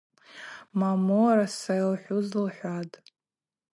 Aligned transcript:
Мамораса 0.79 1.73
йылхӏвуз 1.79 2.27
лхӏватӏ. 2.43 2.95